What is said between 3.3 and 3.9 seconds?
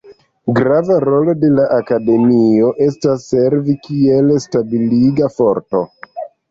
servi